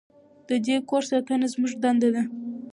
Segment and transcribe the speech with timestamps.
[0.49, 2.23] د دې کور ساتنه زموږ دنده ده.